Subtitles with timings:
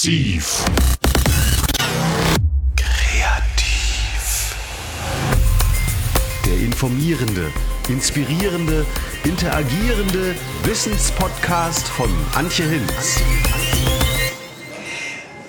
[0.00, 0.64] Massiv.
[2.74, 4.56] Kreativ.
[6.46, 7.52] Der informierende,
[7.86, 8.86] inspirierende,
[9.24, 10.34] interagierende
[10.64, 13.20] Wissenspodcast von Antje Hinz.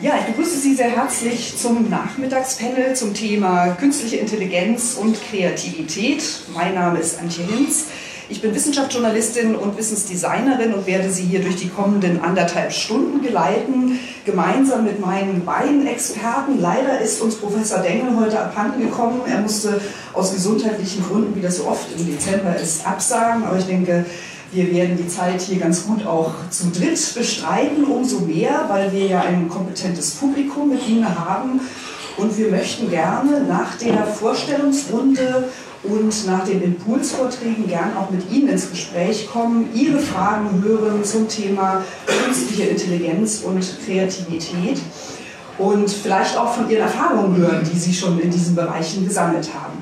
[0.02, 6.24] Ja, ich begrüße Sie sehr herzlich zum Nachmittagspanel zum Thema künstliche Intelligenz und Kreativität.
[6.54, 7.86] Mein Name ist Antje Hinz.
[8.32, 14.00] Ich bin Wissenschaftsjournalistin und Wissensdesignerin und werde Sie hier durch die kommenden anderthalb Stunden geleiten,
[14.24, 16.62] gemeinsam mit meinen beiden Experten.
[16.62, 19.20] Leider ist uns Professor Dengel heute abhanden gekommen.
[19.28, 19.82] Er musste
[20.14, 23.44] aus gesundheitlichen Gründen, wie das so oft im Dezember ist, absagen.
[23.44, 24.06] Aber ich denke,
[24.54, 29.08] wir werden die Zeit hier ganz gut auch zu dritt bestreiten, umso mehr, weil wir
[29.08, 31.60] ja ein kompetentes Publikum mit Ihnen haben.
[32.16, 35.50] Und wir möchten gerne nach der Vorstellungsrunde
[35.84, 41.28] und nach den Impulsvorträgen gern auch mit Ihnen ins Gespräch kommen, Ihre Fragen hören zum
[41.28, 44.80] Thema künstliche Intelligenz und Kreativität
[45.58, 49.80] und vielleicht auch von Ihren Erfahrungen hören, die Sie schon in diesen Bereichen gesammelt haben.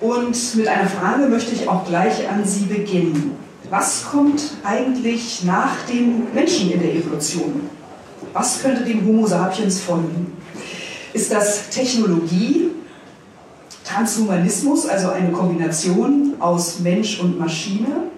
[0.00, 3.32] Und mit einer Frage möchte ich auch gleich an Sie beginnen.
[3.70, 7.68] Was kommt eigentlich nach dem Menschen in der Evolution?
[8.32, 10.36] Was könnte dem Homo sapiens folgen?
[11.12, 12.70] Ist das Technologie,
[13.94, 18.08] Transhumanismus, also eine Kombination aus Mensch und Maschine.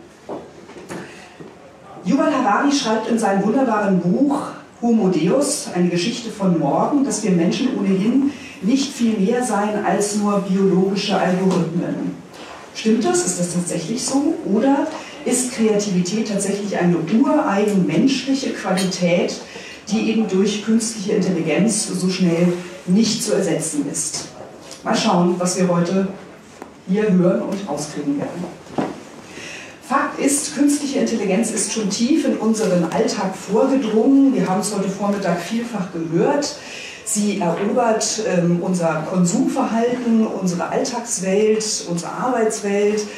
[2.03, 4.39] Yuval Harari schreibt in seinem wunderbaren Buch
[4.81, 8.31] Homo Deus, eine Geschichte von morgen, dass wir Menschen ohnehin
[8.63, 12.17] nicht viel mehr seien als nur biologische Algorithmen.
[12.75, 13.27] Stimmt das?
[13.27, 14.35] Ist das tatsächlich so?
[14.47, 14.87] Oder
[15.27, 19.35] ist Kreativität tatsächlich eine ureigen menschliche Qualität,
[19.91, 22.49] die eben durch künstliche Intelligenz so schnell
[22.87, 24.36] nicht zu ersetzen ist?
[24.87, 26.07] Mal schauen, was wir heute
[26.87, 28.45] hier hören und rauskriegen werden.
[29.83, 34.33] Fakt ist, künstliche Intelligenz ist schon tief in unseren Alltag vorgedrungen.
[34.33, 36.55] Wir haben es heute Vormittag vielfach gehört.
[37.05, 43.09] Sie erobert ähm, unser Konsumverhalten, unsere Alltagswelt, unsere Arbeitswelt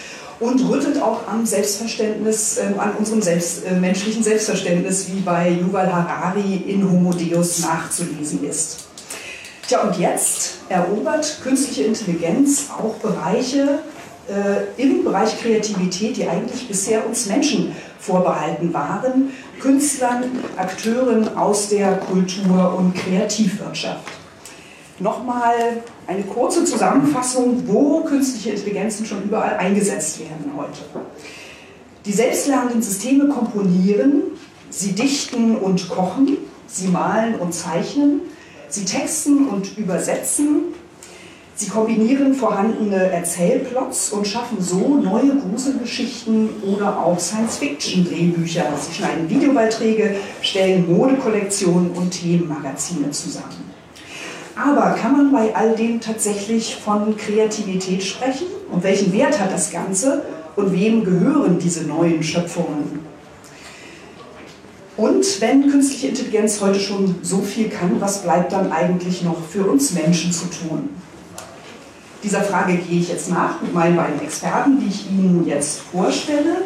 [0.40, 5.92] und rüttelt auch am Selbstverständnis, äh, an unserem selbst, äh, menschlichen Selbstverständnis, wie bei Yuval
[5.92, 8.87] Harari in Homo Deus nachzulesen ist.
[9.68, 13.80] Tja, und jetzt erobert künstliche Intelligenz auch Bereiche
[14.26, 19.30] äh, im Bereich Kreativität, die eigentlich bisher uns Menschen vorbehalten waren,
[19.60, 20.24] Künstlern,
[20.56, 24.10] Akteuren aus der Kultur- und Kreativwirtschaft.
[25.00, 30.80] Nochmal eine kurze Zusammenfassung, wo künstliche Intelligenzen schon überall eingesetzt werden heute.
[32.06, 34.22] Die selbstlernenden Systeme komponieren,
[34.70, 38.22] sie dichten und kochen, sie malen und zeichnen,
[38.70, 40.74] Sie texten und übersetzen,
[41.54, 48.64] sie kombinieren vorhandene Erzählplots und schaffen so neue Gruselgeschichten oder auch Science-Fiction-Drehbücher.
[48.78, 53.68] Sie schneiden Videobeiträge, stellen Modekollektionen und Themenmagazine zusammen.
[54.54, 58.48] Aber kann man bei all dem tatsächlich von Kreativität sprechen?
[58.70, 60.24] Und welchen Wert hat das Ganze?
[60.56, 62.98] Und wem gehören diese neuen Schöpfungen?
[64.98, 69.64] Und wenn künstliche Intelligenz heute schon so viel kann, was bleibt dann eigentlich noch für
[69.64, 70.88] uns Menschen zu tun?
[72.24, 76.62] Dieser Frage gehe ich jetzt nach mit meinen beiden Experten, die ich Ihnen jetzt vorstelle.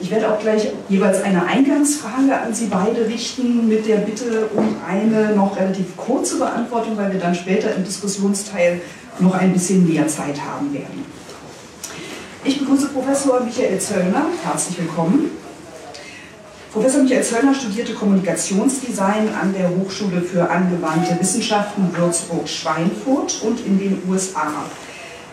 [0.00, 4.74] Ich werde auch gleich jeweils eine Eingangsfrage an Sie beide richten, mit der Bitte um
[4.84, 8.80] eine noch relativ kurze Beantwortung, weil wir dann später im Diskussionsteil
[9.20, 11.04] noch ein bisschen mehr Zeit haben werden.
[12.42, 14.26] Ich begrüße Professor Michael Zöllner.
[14.42, 15.30] Herzlich willkommen.
[16.78, 24.02] Professor Michael Zöllner studierte Kommunikationsdesign an der Hochschule für angewandte Wissenschaften Würzburg-Schweinfurt und in den
[24.08, 24.52] USA.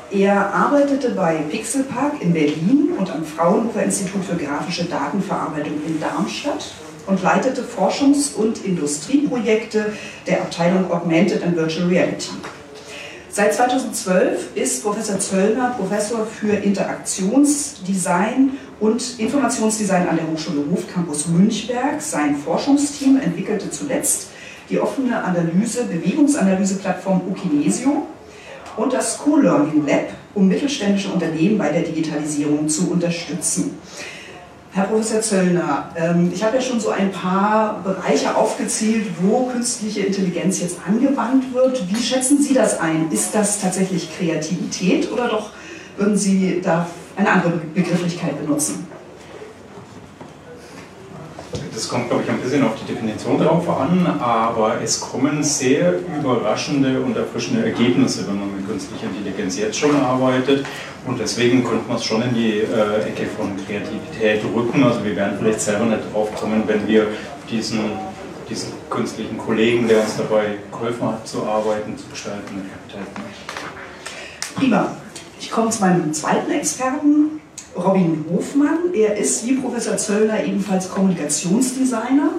[0.09, 6.73] Er arbeitete bei Pixelpark in Berlin und am Fraunhofer Institut für grafische Datenverarbeitung in Darmstadt
[7.05, 9.93] und leitete Forschungs- und Industrieprojekte
[10.25, 12.31] der Abteilung Augmented and Virtual Reality.
[13.35, 22.01] Seit 2012 ist Professor Zöllner Professor für Interaktionsdesign und Informationsdesign an der Hochschule Hofcampus Münchberg.
[22.01, 24.27] Sein Forschungsteam entwickelte zuletzt
[24.69, 28.07] die offene Analyse, Bewegungsanalyseplattform Ukinesio
[28.77, 33.77] und das Co-Learning Lab, um mittelständische Unternehmen bei der Digitalisierung zu unterstützen.
[34.71, 40.01] Herr Professor Zöllner, ähm, ich habe ja schon so ein paar Bereiche aufgezählt, wo künstliche
[40.01, 41.89] Intelligenz jetzt angewandt wird.
[41.89, 43.09] Wie schätzen Sie das ein?
[43.09, 45.51] Ist das tatsächlich Kreativität oder doch
[45.95, 48.87] würden Sie da eine andere Begrifflichkeit benutzen?
[51.73, 55.93] Das kommt, glaube ich, ein bisschen auf die Definition drauf an, aber es kommen sehr
[56.17, 60.65] überraschende und erfrischende Ergebnisse, wenn man mit künstlicher Intelligenz jetzt schon arbeitet.
[61.05, 64.83] Und deswegen könnte man es schon in die äh, Ecke von Kreativität rücken.
[64.83, 67.07] Also wir werden vielleicht selber nicht drauf kommen, wenn wir
[67.49, 67.79] diesen
[68.49, 72.69] diesen künstlichen Kollegen, der uns dabei geholfen hat zu arbeiten, zu gestalten.
[74.55, 74.95] Prima.
[75.45, 77.39] Ich komme zu meinem zweiten Experten,
[77.77, 78.95] Robin Hofmann.
[78.95, 82.31] Er ist wie Professor Zöllner ebenfalls Kommunikationsdesigner,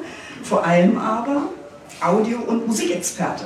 [0.42, 1.50] vor allem aber
[2.00, 3.44] Audio- und Musikexperte.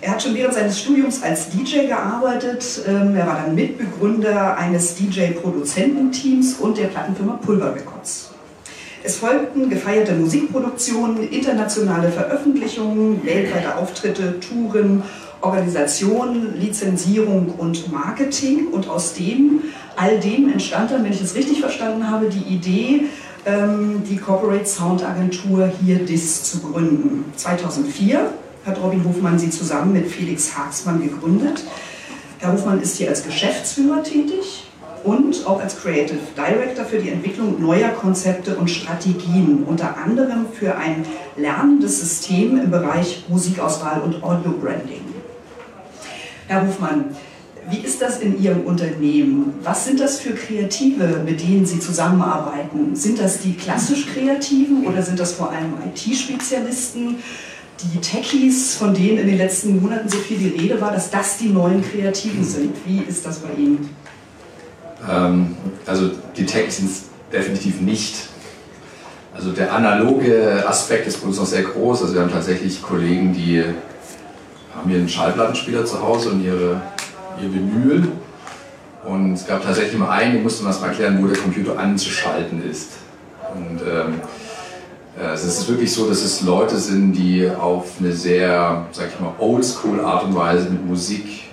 [0.00, 2.82] Er hat schon während seines Studiums als DJ gearbeitet.
[2.88, 8.30] Ähm, er war dann Mitbegründer eines DJ-Produzententeams und der Plattenfirma Pulver Records.
[9.04, 15.04] Es folgten gefeierte Musikproduktionen, internationale Veröffentlichungen, weltweite Auftritte, Touren,
[15.44, 18.68] Organisation, Lizenzierung und Marketing.
[18.72, 19.60] Und aus dem,
[19.96, 23.06] all dem entstand dann, wenn ich es richtig verstanden habe, die Idee,
[23.46, 27.32] ähm, die Corporate Sound Agentur hier DIS zu gründen.
[27.36, 28.32] 2004
[28.64, 31.62] hat Robin Hofmann sie zusammen mit Felix Haxmann gegründet.
[32.38, 34.64] Herr Hofmann ist hier als Geschäftsführer tätig
[35.04, 40.76] und auch als Creative Director für die Entwicklung neuer Konzepte und Strategien, unter anderem für
[40.76, 41.04] ein
[41.36, 45.13] lernendes System im Bereich Musikauswahl und Audio Branding.
[46.46, 47.16] Herr Hofmann,
[47.70, 49.54] wie ist das in Ihrem Unternehmen?
[49.62, 52.94] Was sind das für Kreative, mit denen Sie zusammenarbeiten?
[52.94, 57.16] Sind das die klassisch Kreativen oder sind das vor allem IT-Spezialisten?
[57.92, 61.38] die Techies, von denen in den letzten Monaten so viel die Rede war, dass das
[61.38, 62.74] die neuen Kreativen sind.
[62.86, 63.90] Wie ist das bei Ihnen?
[65.10, 65.56] Ähm,
[65.86, 67.02] also die Techies sind es
[67.32, 68.28] definitiv nicht.
[69.34, 72.02] Also der analoge Aspekt ist bei uns noch sehr groß.
[72.02, 73.64] Also wir haben tatsächlich Kollegen, die
[74.84, 76.82] haben hier einen Schallplattenspieler zu Hause und ihre,
[77.42, 78.06] ihr Vinyl.
[79.02, 82.62] Und es gab tatsächlich mal einen, die musste man erstmal erklären, wo der Computer anzuschalten
[82.70, 82.90] ist.
[83.54, 84.20] Und ähm,
[85.18, 89.20] also es ist wirklich so, dass es Leute sind, die auf eine sehr, sag ich
[89.20, 91.44] mal, oldschool Art und Weise mit Musik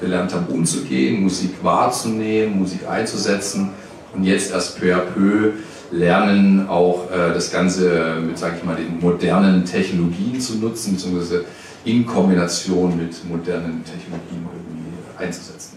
[0.00, 3.70] gelernt haben, umzugehen, Musik wahrzunehmen, Musik einzusetzen
[4.14, 5.52] und jetzt erst peu à peu
[5.90, 11.46] lernen, auch äh, das Ganze mit, sag ich mal, den modernen Technologien zu nutzen, beziehungsweise
[11.84, 15.74] in Kombination mit modernen Technologien irgendwie einzusetzen.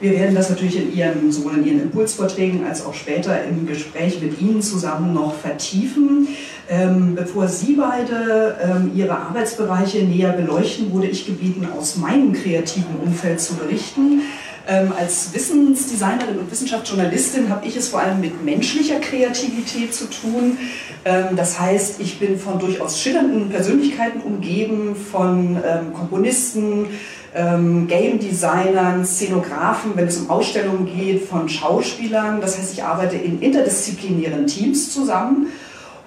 [0.00, 4.20] Wir werden das natürlich in Ihren, sowohl in Ihren Impulsvorträgen als auch später im Gespräch
[4.22, 6.26] mit Ihnen zusammen noch vertiefen.
[6.70, 12.96] Ähm, bevor Sie beide ähm, Ihre Arbeitsbereiche näher beleuchten, wurde ich gebeten, aus meinem kreativen
[13.04, 14.22] Umfeld zu berichten.
[14.70, 20.58] Ähm, als Wissensdesignerin und Wissenschaftsjournalistin habe ich es vor allem mit menschlicher Kreativität zu tun.
[21.04, 26.86] Ähm, das heißt, ich bin von durchaus schillernden Persönlichkeiten umgeben, von ähm, Komponisten,
[27.34, 32.40] ähm, Game Designern, Szenografen, wenn es um Ausstellungen geht, von Schauspielern.
[32.40, 35.48] Das heißt, ich arbeite in interdisziplinären Teams zusammen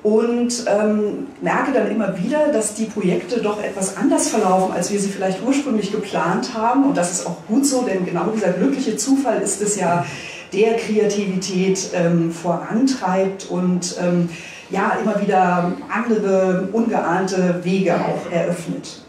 [0.04, 5.00] und ähm, merke dann immer wieder, dass die Projekte doch etwas anders verlaufen, als wir
[5.00, 6.86] sie vielleicht ursprünglich geplant haben.
[6.86, 10.06] Und das ist auch gut so, denn genau dieser glückliche Zufall ist es ja,
[10.52, 14.30] der Kreativität ähm, vorantreibt und ähm,
[14.70, 19.02] ja immer wieder andere ungeahnte Wege auch eröffnet.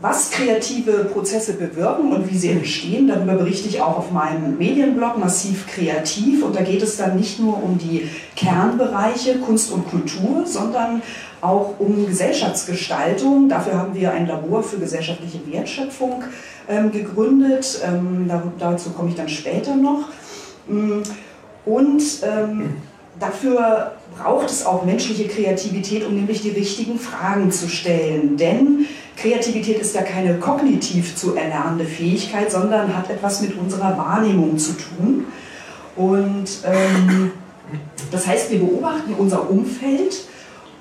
[0.00, 3.08] Was kreative Prozesse bewirken und wie sie entstehen.
[3.08, 6.42] Darüber berichte ich auch auf meinem Medienblog Massiv Kreativ.
[6.44, 11.00] Und da geht es dann nicht nur um die Kernbereiche Kunst und Kultur, sondern
[11.40, 13.48] auch um Gesellschaftsgestaltung.
[13.48, 16.24] Dafür haben wir ein Labor für gesellschaftliche Wertschöpfung
[16.68, 17.80] ähm, gegründet.
[17.84, 20.08] Ähm, da, dazu komme ich dann später noch.
[20.68, 21.02] Mm,
[21.64, 22.76] und ähm,
[23.18, 28.36] dafür braucht es auch menschliche Kreativität, um nämlich die richtigen Fragen zu stellen.
[28.36, 28.86] Denn
[29.16, 34.72] Kreativität ist ja keine kognitiv zu erlernende Fähigkeit, sondern hat etwas mit unserer Wahrnehmung zu
[34.72, 35.26] tun.
[35.96, 37.30] Und ähm,
[38.10, 40.24] das heißt, wir beobachten unser Umfeld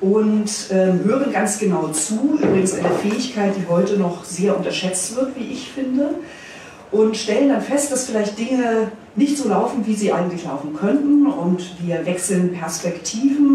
[0.02, 2.38] und ähm, hören ganz genau zu.
[2.42, 6.16] Übrigens eine Fähigkeit, die heute noch sehr unterschätzt wird, wie ich finde.
[6.92, 11.26] Und stellen dann fest, dass vielleicht Dinge nicht so laufen, wie sie eigentlich laufen könnten.
[11.26, 13.53] Und wir wechseln Perspektiven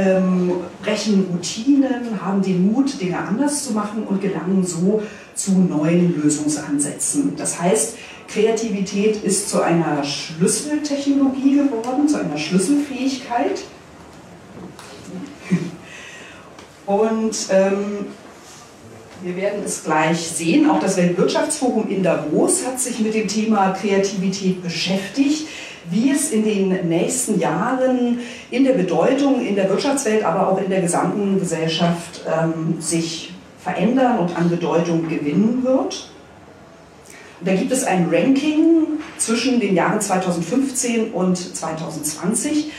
[0.00, 0.52] ähm,
[0.82, 5.02] brechen Routinen, haben den Mut, Dinge anders zu machen und gelangen so
[5.34, 7.36] zu neuen Lösungsansätzen.
[7.36, 7.96] Das heißt,
[8.28, 13.62] Kreativität ist zu einer Schlüsseltechnologie geworden, zu einer Schlüsselfähigkeit.
[16.86, 18.06] Und ähm,
[19.22, 20.70] wir werden es gleich sehen.
[20.70, 25.46] Auch das Weltwirtschaftsforum in Davos hat sich mit dem Thema Kreativität beschäftigt
[25.88, 28.18] wie es in den nächsten Jahren
[28.50, 33.32] in der Bedeutung in der Wirtschaftswelt, aber auch in der gesamten Gesellschaft ähm, sich
[33.62, 36.10] verändern und an Bedeutung gewinnen wird.
[37.40, 42.70] Und da gibt es ein Ranking zwischen den Jahren 2015 und 2020.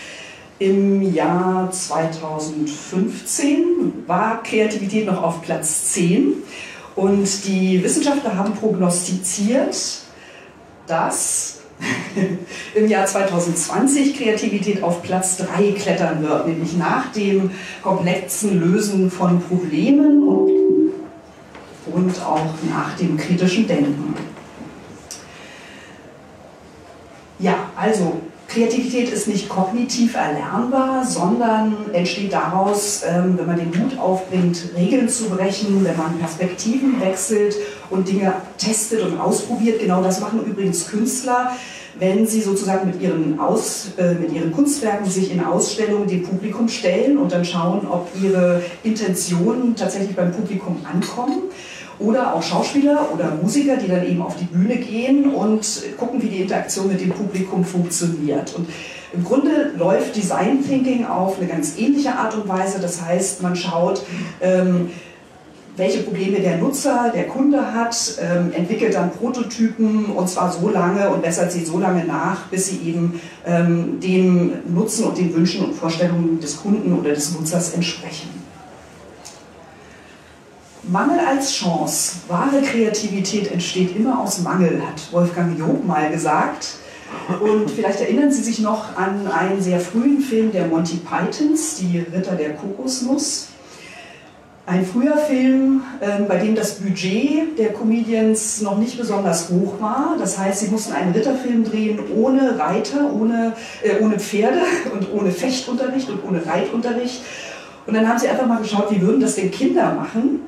[0.60, 6.34] Im Jahr 2015 war Kreativität noch auf Platz 10
[6.96, 9.76] und die Wissenschaftler haben prognostiziert,
[10.86, 11.61] dass
[12.76, 19.42] im Jahr 2020 Kreativität auf Platz 3 klettern wird, nämlich nach dem komplexen Lösen von
[19.42, 20.92] Problemen und,
[21.94, 24.16] und auch nach dem kritischen Denken.
[27.40, 33.98] Ja, also Kreativität ist nicht kognitiv erlernbar, sondern entsteht daraus, ähm, wenn man den Mut
[33.98, 37.56] aufbringt, Regeln zu brechen, wenn man Perspektiven wechselt
[37.90, 39.80] und Dinge testet und ausprobiert.
[39.80, 41.54] Genau das machen übrigens Künstler,
[41.98, 46.68] wenn sie sozusagen mit ihren, Aus, äh, mit ihren Kunstwerken sich in Ausstellungen dem Publikum
[46.68, 51.44] stellen und dann schauen, ob ihre Intentionen tatsächlich beim Publikum ankommen.
[52.04, 56.30] Oder auch Schauspieler oder Musiker, die dann eben auf die Bühne gehen und gucken, wie
[56.30, 58.56] die Interaktion mit dem Publikum funktioniert.
[58.56, 58.68] Und
[59.14, 62.80] im Grunde läuft Design Thinking auf eine ganz ähnliche Art und Weise.
[62.80, 64.02] Das heißt, man schaut,
[64.42, 64.90] ähm,
[65.78, 71.10] welche Probleme der Nutzer, der Kunde hat, ähm, entwickelt dann Prototypen und zwar so lange
[71.10, 75.66] und bessert sie so lange nach, bis sie eben ähm, dem Nutzen und den Wünschen
[75.66, 78.30] und Vorstellungen des Kunden oder des Nutzers entsprechen.
[80.84, 82.16] Mangel als Chance.
[82.28, 86.70] Wahre Kreativität entsteht immer aus Mangel, hat Wolfgang Job mal gesagt.
[87.40, 92.00] Und vielleicht erinnern Sie sich noch an einen sehr frühen Film der Monty Pythons, Die
[92.00, 93.50] Ritter der Kokosnuss.
[94.66, 100.16] Ein früher Film, ähm, bei dem das Budget der Comedians noch nicht besonders hoch war.
[100.18, 104.62] Das heißt, sie mussten einen Ritterfilm drehen ohne Reiter, ohne, äh, ohne Pferde
[104.94, 107.22] und ohne Fechtunterricht und ohne Reitunterricht.
[107.86, 110.42] Und dann haben sie einfach mal geschaut, wie würden das denn Kinder machen?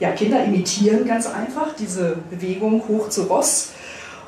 [0.00, 3.70] Ja, Kinder imitieren ganz einfach diese Bewegung hoch zu Ross.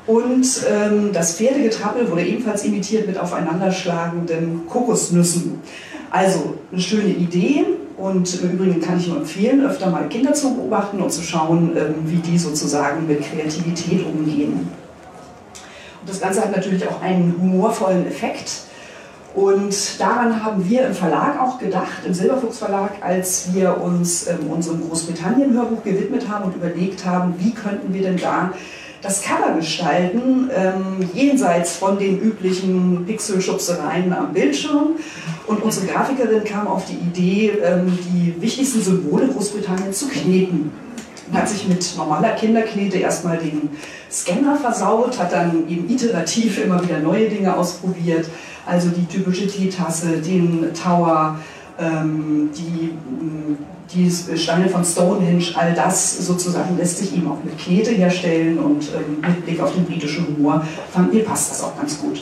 [0.07, 5.61] Und ähm, das Pferdegetrappel wurde ebenfalls imitiert mit aufeinanderschlagenden Kokosnüssen.
[6.11, 7.65] Also eine schöne Idee
[7.97, 11.75] und im Übrigen kann ich nur empfehlen, öfter mal Kinder zu beobachten und zu schauen,
[11.75, 14.69] ähm, wie die sozusagen mit Kreativität umgehen.
[16.01, 18.65] Und das Ganze hat natürlich auch einen humorvollen Effekt.
[19.35, 24.49] Und daran haben wir im Verlag auch gedacht, im Silberfuchs Verlag, als wir uns ähm,
[24.49, 28.53] unserem Großbritannien-Hörbuch gewidmet haben und überlegt haben, wie könnten wir denn da
[29.01, 34.95] das Cover gestalten, ähm, jenseits von den üblichen Pixelschubsereien am Bildschirm.
[35.47, 40.71] Und unsere Grafikerin kam auf die Idee, ähm, die wichtigsten Symbole Großbritanniens zu kneten.
[41.27, 43.69] Und hat sich mit normaler Kinderknete erstmal den
[44.09, 48.27] Scanner versaut, hat dann eben iterativ immer wieder neue Dinge ausprobiert
[48.65, 51.39] also die typische Teetasse, den Tower,
[51.79, 52.97] ähm, die,
[53.93, 58.83] die Steine von Stonehenge, all das sozusagen lässt sich eben auch mit Knete herstellen und
[58.95, 62.21] ähm, mit Blick auf den britischen Humor fand mir passt das auch ganz gut.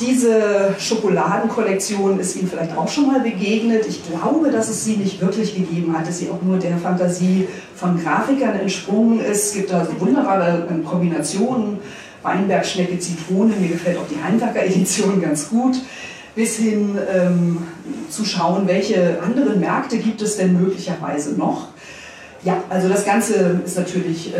[0.00, 3.84] Diese Schokoladenkollektion ist Ihnen vielleicht auch schon mal begegnet.
[3.86, 7.46] Ich glaube, dass es sie nicht wirklich gegeben hat, dass sie auch nur der Fantasie
[7.76, 9.48] von Grafikern entsprungen ist.
[9.48, 11.80] Es gibt da so wunderbare ähm, Kombinationen
[12.22, 15.76] Weinberg, Schnecke, Zitrone, mir gefällt auch die Heimwerker-Edition ganz gut,
[16.34, 17.58] bis hin ähm,
[18.08, 21.68] zu schauen, welche anderen Märkte gibt es denn möglicherweise noch.
[22.42, 24.38] Ja, also das Ganze ist natürlich äh,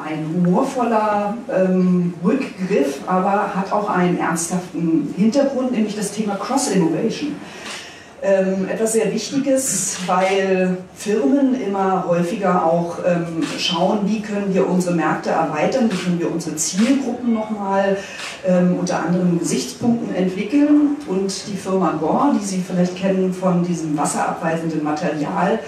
[0.00, 7.34] ein humorvoller ähm, Rückgriff, aber hat auch einen ernsthaften Hintergrund, nämlich das Thema Cross-Innovation
[8.22, 14.94] ähm, etwas sehr Wichtiges, weil Firmen immer häufiger auch ähm, schauen, wie können wir unsere
[14.94, 17.96] Märkte erweitern, wie können wir unsere Zielgruppen nochmal
[18.46, 20.96] ähm, unter anderen Gesichtspunkten entwickeln.
[21.08, 25.58] Und die Firma Gore, die Sie vielleicht kennen von diesem wasserabweisenden Material,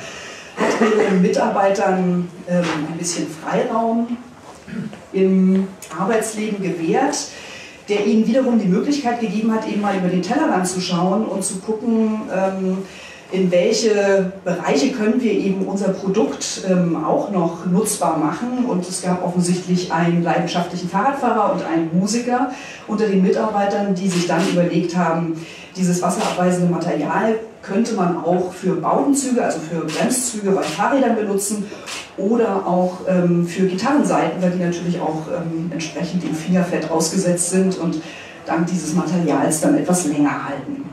[0.56, 4.16] hat ihren Mitarbeitern ähm, ein bisschen Freiraum
[5.12, 5.66] im
[5.98, 7.16] Arbeitsleben gewährt
[7.88, 11.44] der ihnen wiederum die Möglichkeit gegeben hat, eben mal über den Tellerrand zu schauen und
[11.44, 12.78] zu gucken, ähm,
[13.32, 18.64] in welche Bereiche können wir eben unser Produkt ähm, auch noch nutzbar machen.
[18.66, 22.52] Und es gab offensichtlich einen leidenschaftlichen Fahrradfahrer und einen Musiker
[22.86, 25.44] unter den Mitarbeitern, die sich dann überlegt haben,
[25.76, 31.66] dieses wasserabweisende Material könnte man auch für Bautenzüge, also für Bremszüge bei Fahrrädern benutzen
[32.16, 37.78] oder auch ähm, für Gitarrenseiten, weil die natürlich auch ähm, entsprechend dem Fingerfett ausgesetzt sind
[37.78, 38.00] und
[38.46, 40.84] dank dieses Materials dann etwas länger halten.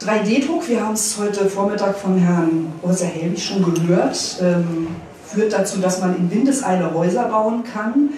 [0.00, 4.88] 3D-Druck, wir haben es heute Vormittag von Herrn Professor Helwig schon gehört, ähm,
[5.26, 8.10] führt dazu, dass man in Windeseile Häuser bauen kann,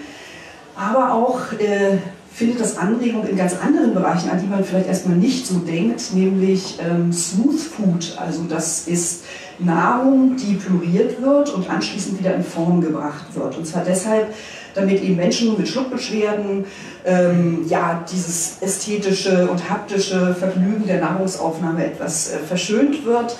[0.75, 1.97] aber auch äh,
[2.33, 6.13] findet das Anregung in ganz anderen Bereichen an, die man vielleicht erstmal nicht so denkt,
[6.13, 8.17] nämlich ähm, Smooth Food.
[8.17, 9.25] Also das ist
[9.59, 13.55] Nahrung, die püriert wird und anschließend wieder in Form gebracht wird.
[13.55, 14.33] Und zwar deshalb,
[14.73, 16.65] damit eben Menschen mit Schluckbeschwerden
[17.05, 23.37] ähm, ja, dieses ästhetische und haptische Vergnügen der Nahrungsaufnahme etwas äh, verschönt wird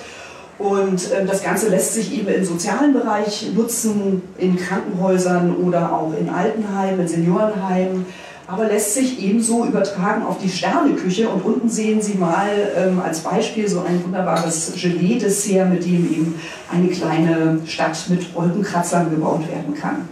[0.58, 6.12] Und äh, das Ganze lässt sich eben im sozialen Bereich nutzen, in Krankenhäusern oder auch
[6.18, 8.06] in Altenheimen, in Seniorenheimen,
[8.46, 11.28] aber lässt sich ebenso übertragen auf die Sterneküche.
[11.28, 16.34] Und unten sehen Sie mal ähm, als Beispiel so ein wunderbares Gelee-Dessert, mit dem eben
[16.70, 20.08] eine kleine Stadt mit Wolkenkratzern gebaut werden kann.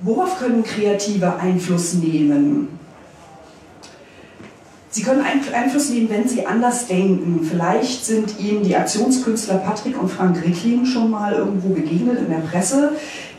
[0.00, 2.77] Worauf können Kreative Einfluss nehmen?
[4.90, 7.46] Sie können Einfluss nehmen, wenn Sie anders denken.
[7.48, 12.38] Vielleicht sind Ihnen die Aktionskünstler Patrick und Frank Rickling schon mal irgendwo begegnet in der
[12.38, 12.92] Presse,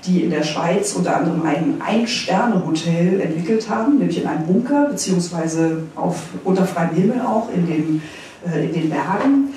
[0.06, 5.84] die in der Schweiz unter anderem ein Ein-Sterne-Hotel entwickelt haben, nämlich in einem Bunker, beziehungsweise
[5.96, 8.02] auf, unter freiem Himmel auch in den,
[8.48, 9.54] äh, in den Bergen.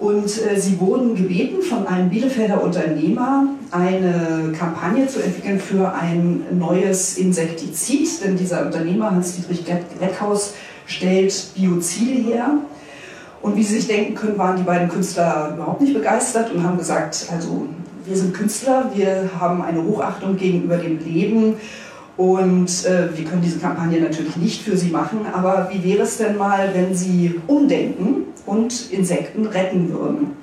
[0.00, 6.42] Und äh, sie wurden gebeten von einem Bielefelder Unternehmer, eine Kampagne zu entwickeln für ein
[6.58, 8.24] neues Insektizid.
[8.24, 9.64] Denn dieser Unternehmer, Hans-Dietrich
[10.00, 10.54] Reckhaus,
[10.86, 12.58] stellt Biozide her.
[13.42, 16.78] Und wie Sie sich denken können, waren die beiden Künstler überhaupt nicht begeistert und haben
[16.78, 17.68] gesagt, also
[18.06, 21.56] wir sind Künstler, wir haben eine Hochachtung gegenüber dem Leben
[22.16, 26.18] und äh, wir können diese Kampagne natürlich nicht für Sie machen, aber wie wäre es
[26.18, 30.36] denn mal, wenn Sie umdenken und Insekten retten würden?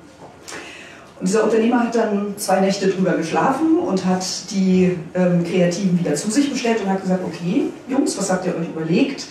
[1.20, 6.16] Und dieser Unternehmer hat dann zwei Nächte drüber geschlafen und hat die ähm, Kreativen wieder
[6.16, 9.28] zu sich bestellt und hat gesagt, okay, Jungs, was habt ihr euch überlegt?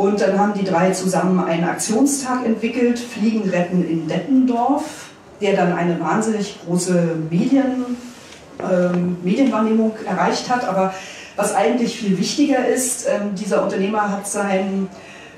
[0.00, 5.10] Und dann haben die drei zusammen einen Aktionstag entwickelt, Fliegen retten in Dettendorf,
[5.42, 7.84] der dann eine wahnsinnig große Medien,
[8.62, 10.66] ähm, Medienwahrnehmung erreicht hat.
[10.66, 10.94] Aber
[11.36, 14.88] was eigentlich viel wichtiger ist, ähm, dieser Unternehmer hat sein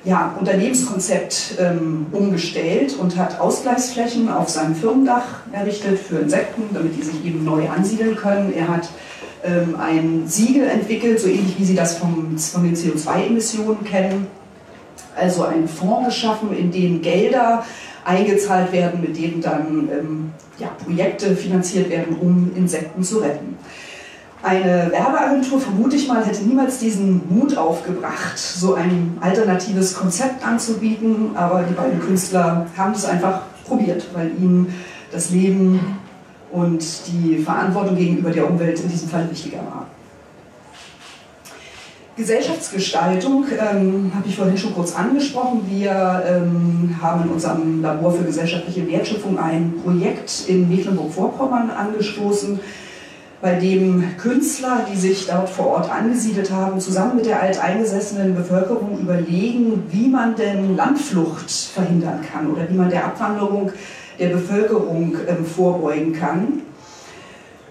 [0.04, 7.02] ja, Unternehmenskonzept ähm, umgestellt und hat Ausgleichsflächen auf seinem Firmendach errichtet für Insekten, damit die
[7.02, 8.54] sich eben neu ansiedeln können.
[8.54, 8.88] Er hat
[9.42, 14.28] ähm, ein Siegel entwickelt, so ähnlich wie Sie das vom, von den CO2-Emissionen kennen
[15.16, 17.64] also einen Fonds geschaffen, in den Gelder
[18.04, 23.57] eingezahlt werden, mit denen dann ähm, ja, Projekte finanziert werden, um Insekten zu retten.
[24.42, 31.37] Eine Werbeagentur, vermute ich mal, hätte niemals diesen Mut aufgebracht, so ein alternatives Konzept anzubieten,
[31.37, 34.75] aber die beiden Künstler haben es einfach probiert, weil ihnen
[35.12, 35.98] das Leben
[36.51, 39.87] und die Verantwortung gegenüber der Umwelt in diesem Fall wichtiger war.
[42.14, 45.62] Gesellschaftsgestaltung ähm, habe ich vorhin schon kurz angesprochen.
[45.68, 52.61] Wir ähm, haben in unserem Labor für gesellschaftliche Wertschöpfung ein Projekt in Mecklenburg-Vorpommern angestoßen,
[53.40, 59.01] bei dem Künstler, die sich dort vor Ort angesiedelt haben, zusammen mit der alteingesessenen Bevölkerung
[59.01, 63.72] überlegen, wie man denn Landflucht verhindern kann oder wie man der Abwanderung
[64.18, 66.61] der Bevölkerung ähm, vorbeugen kann.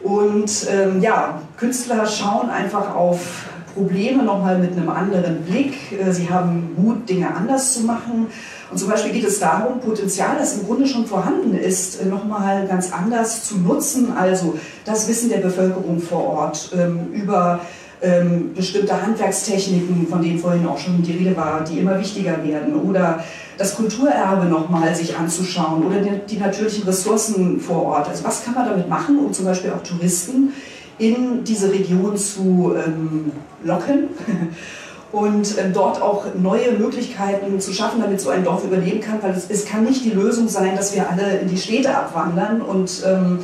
[0.03, 5.73] Und ähm, ja, Künstler schauen einfach auf Probleme nochmal mit einem anderen Blick.
[5.91, 8.27] Äh, sie haben Mut, Dinge anders zu machen.
[8.71, 12.67] Und zum Beispiel geht es darum, Potenzial, das im Grunde schon vorhanden ist, äh, nochmal
[12.67, 14.13] ganz anders zu nutzen.
[14.17, 17.61] Also das Wissen der Bevölkerung vor Ort ähm, über
[18.01, 22.75] ähm, bestimmte Handwerkstechniken, von denen vorhin auch schon die Rede war, die immer wichtiger werden.
[22.75, 23.23] Oder
[23.57, 28.09] das Kulturerbe nochmal sich anzuschauen oder die, die natürlichen Ressourcen vor Ort.
[28.09, 30.53] Also was kann man damit machen, um zum Beispiel auch Touristen
[30.97, 33.31] in diese Region zu ähm,
[33.63, 34.09] locken
[35.11, 39.31] und ähm, dort auch neue Möglichkeiten zu schaffen, damit so ein Dorf überleben kann, weil
[39.31, 43.03] es, es kann nicht die Lösung sein, dass wir alle in die Städte abwandern und
[43.05, 43.39] ähm,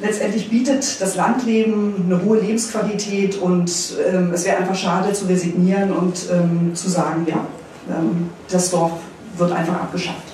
[0.00, 3.70] letztendlich bietet das Landleben eine hohe Lebensqualität und
[4.12, 7.46] ähm, es wäre einfach schade zu resignieren und ähm, zu sagen, ja,
[7.88, 8.92] ähm, das Dorf
[9.36, 10.31] wird einfach abgeschafft.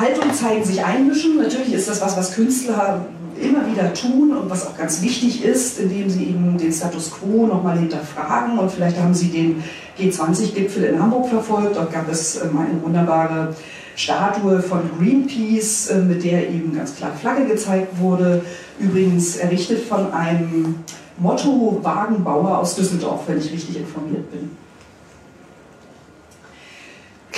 [0.00, 1.36] Haltungen zeigen sich einmischen.
[1.36, 3.04] Natürlich ist das was, was Künstler
[3.40, 7.46] immer wieder tun und was auch ganz wichtig ist, indem sie eben den Status quo
[7.46, 8.58] nochmal hinterfragen.
[8.58, 9.62] Und vielleicht haben Sie den
[9.98, 11.76] G20-Gipfel in Hamburg verfolgt.
[11.76, 13.54] Dort gab es ähm, eine wunderbare
[13.96, 18.42] Statue von Greenpeace, äh, mit der eben ganz klar Flagge gezeigt wurde.
[18.78, 20.76] Übrigens errichtet von einem
[21.18, 24.50] Motto-Wagenbauer aus Düsseldorf, wenn ich richtig informiert bin.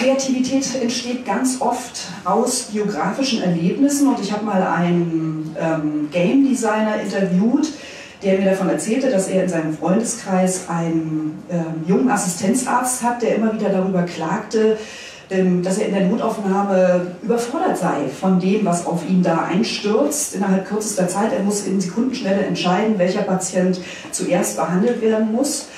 [0.02, 7.00] Kreativität entsteht ganz oft aus biografischen Erlebnissen und ich habe mal einen ähm, Game Designer
[7.00, 7.72] interviewt,
[8.20, 13.36] der mir davon erzählte, dass er in seinem Freundeskreis einen ähm, jungen Assistenzarzt hat, der
[13.36, 14.76] immer wieder darüber klagte,
[15.30, 20.34] ähm, dass er in der Notaufnahme überfordert sei von dem, was auf ihn da einstürzt
[20.34, 21.32] innerhalb kürzester Zeit.
[21.32, 25.68] Er muss in Sekundenschnelle entscheiden, welcher Patient zuerst behandelt werden muss.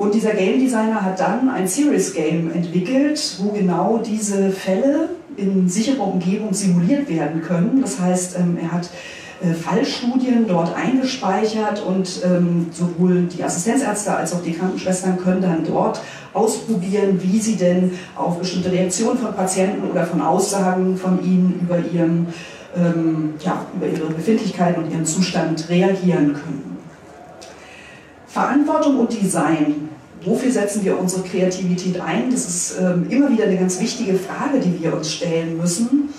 [0.00, 5.68] Und dieser Game Designer hat dann ein Serious Game entwickelt, wo genau diese Fälle in
[5.68, 7.82] sicherer Umgebung simuliert werden können.
[7.82, 8.88] Das heißt, ähm, er hat
[9.42, 15.66] äh, Fallstudien dort eingespeichert und ähm, sowohl die Assistenzärzte als auch die Krankenschwestern können dann
[15.66, 16.00] dort
[16.32, 21.76] ausprobieren, wie sie denn auf bestimmte Reaktionen von Patienten oder von Aussagen von ihnen über,
[21.78, 22.28] ihren,
[22.74, 26.69] ähm, ja, über ihre Befindlichkeit und ihren Zustand reagieren können.
[28.32, 29.88] Verantwortung und Design.
[30.24, 32.30] Wofür setzen wir unsere Kreativität ein?
[32.30, 36.10] Das ist ähm, immer wieder eine ganz wichtige Frage, die wir uns stellen müssen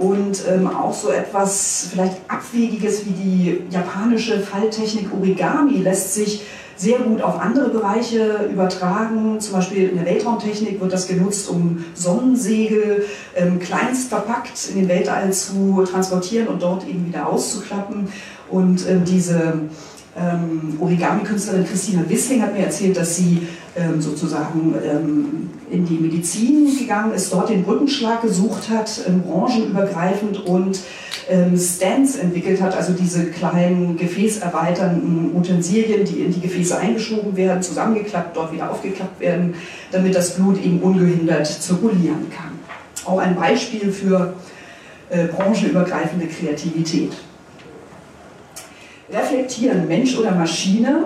[0.00, 6.42] und ähm, auch so etwas vielleicht Abwegiges wie die japanische Falltechnik Origami lässt sich
[6.74, 9.38] sehr gut auf andere Bereiche übertragen.
[9.40, 13.04] Zum Beispiel in der Weltraumtechnik wird das genutzt, um Sonnensegel
[13.36, 18.08] ähm, kleinst verpackt in den Weltall zu transportieren und dort eben wieder auszuklappen.
[18.48, 19.52] Und ähm, diese
[20.18, 23.46] ähm, Origami-Künstlerin Christina Wissling hat mir erzählt, dass sie
[23.76, 30.44] ähm, sozusagen ähm, in die Medizin gegangen ist, dort den Brückenschlag gesucht hat, ähm, branchenübergreifend
[30.46, 30.80] und
[31.28, 37.62] ähm, Stands entwickelt hat, also diese kleinen gefäßerweiternden Utensilien, die in die Gefäße eingeschoben werden,
[37.62, 39.54] zusammengeklappt, dort wieder aufgeklappt werden,
[39.92, 42.58] damit das Blut eben ungehindert zirkulieren kann.
[43.04, 44.34] Auch ein Beispiel für
[45.08, 47.12] äh, branchenübergreifende Kreativität
[49.12, 51.04] reflektieren, Mensch oder Maschine,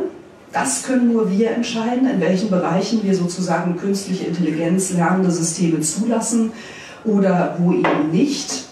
[0.53, 6.53] das können nur wir entscheiden, in welchen Bereichen wir sozusagen künstliche Intelligenz, lernende Systeme zulassen
[7.05, 8.67] oder wo eben nicht.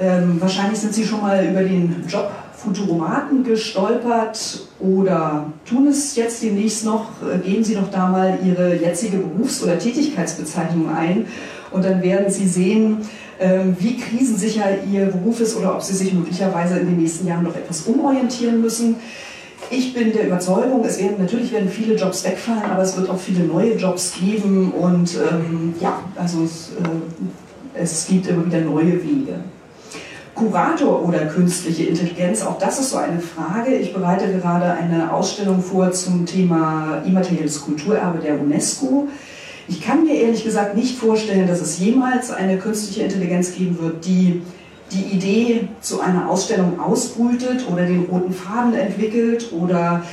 [0.00, 6.42] Ähm, wahrscheinlich sind Sie schon mal über den Job Futuromaten gestolpert oder tun es jetzt
[6.42, 11.26] demnächst noch, äh, geben Sie doch da mal Ihre jetzige Berufs- oder Tätigkeitsbezeichnung ein
[11.74, 12.98] und dann werden Sie sehen,
[13.40, 17.44] ähm, wie krisensicher Ihr Beruf ist oder ob Sie sich möglicherweise in den nächsten Jahren
[17.44, 18.96] noch etwas umorientieren müssen.
[19.70, 23.18] Ich bin der Überzeugung, es werden natürlich werden viele Jobs wegfallen, aber es wird auch
[23.18, 29.02] viele neue Jobs geben und ähm, ja, also es, äh, es gibt immer wieder neue
[29.02, 29.40] Wege.
[30.34, 33.74] Kurator oder künstliche Intelligenz, auch das ist so eine Frage.
[33.74, 39.08] Ich bereite gerade eine Ausstellung vor zum Thema immaterielles Kulturerbe der UNESCO.
[39.66, 44.04] Ich kann mir ehrlich gesagt nicht vorstellen, dass es jemals eine künstliche Intelligenz geben wird,
[44.04, 44.42] die
[44.92, 50.04] die Idee zu einer Ausstellung ausbrütet oder den roten Faden entwickelt oder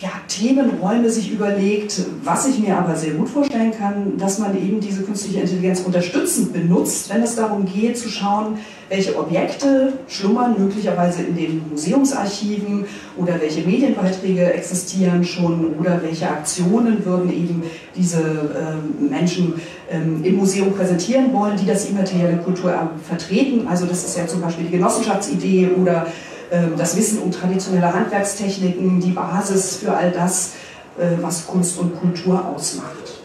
[0.00, 4.78] ja, Themenräume sich überlegt, was ich mir aber sehr gut vorstellen kann, dass man eben
[4.80, 8.58] diese künstliche Intelligenz unterstützend benutzt, wenn es darum geht zu schauen,
[8.88, 12.84] welche Objekte schlummern möglicherweise in den Museumsarchiven
[13.16, 17.64] oder welche Medienbeiträge existieren schon oder welche Aktionen würden eben
[17.96, 19.54] diese äh, Menschen
[19.90, 23.66] ähm, im Museum präsentieren wollen, die das immaterielle Kulturerbe vertreten.
[23.66, 26.06] Also das ist ja zum Beispiel die Genossenschaftsidee oder
[26.76, 30.52] das Wissen um traditionelle Handwerkstechniken, die Basis für all das,
[30.98, 33.18] äh, was Kunst und Kultur ausmacht.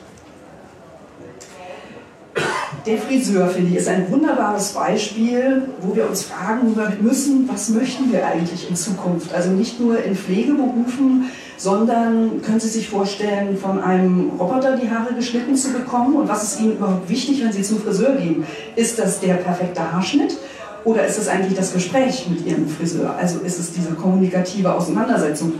[2.85, 8.11] Der Friseur, finde ich, ist ein wunderbares Beispiel, wo wir uns fragen müssen, was möchten
[8.11, 9.33] wir eigentlich in Zukunft?
[9.33, 15.13] Also nicht nur in Pflegeberufen, sondern können Sie sich vorstellen, von einem Roboter die Haare
[15.13, 16.15] geschnitten zu bekommen?
[16.15, 18.43] Und was ist Ihnen überhaupt wichtig, wenn Sie zum Friseur gehen?
[18.75, 20.35] Ist das der perfekte Haarschnitt?
[20.83, 23.15] Oder ist es eigentlich das Gespräch mit Ihrem Friseur?
[23.17, 25.53] Also ist es diese kommunikative Auseinandersetzung?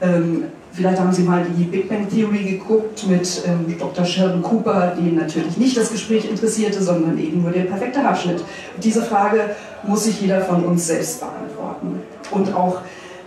[0.00, 4.04] Ähm, vielleicht haben Sie mal die Big Bang Theory geguckt mit ähm, Dr.
[4.04, 8.42] Sheldon Cooper, den natürlich nicht das Gespräch interessierte, sondern eben nur der perfekte Haarschnitt.
[8.82, 12.00] Diese Frage muss sich jeder von uns selbst beantworten.
[12.30, 12.80] Und auch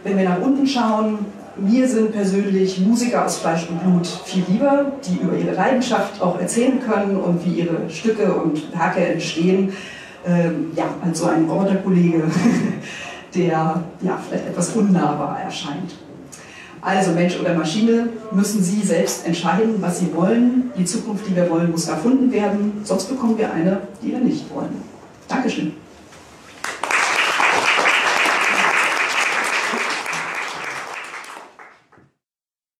[0.04, 1.26] wenn wir nach unten schauen,
[1.58, 6.40] mir sind persönlich Musiker aus Fleisch und Blut viel lieber, die über ihre Leidenschaft auch
[6.40, 9.74] erzählen können und wie ihre Stücke und Werke entstehen
[10.26, 12.24] ähm, ja, als so ein Roboterkollege,
[13.36, 15.96] der ja, vielleicht etwas unnahbar erscheint.
[16.82, 20.72] Also Mensch oder Maschine müssen Sie selbst entscheiden, was Sie wollen.
[20.78, 24.54] Die Zukunft, die wir wollen, muss erfunden werden, sonst bekommen wir eine, die wir nicht
[24.54, 24.82] wollen.
[25.28, 25.74] Dankeschön.